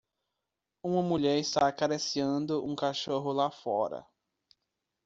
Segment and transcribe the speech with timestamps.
[0.81, 4.03] Uma mulher está acariciando um cachorro lá fora.